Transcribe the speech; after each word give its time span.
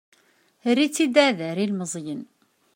Err-itt-id 0.69 1.15
ɛad 1.25 1.39
i 1.45 1.47
yilmeẓyen. 1.57 2.21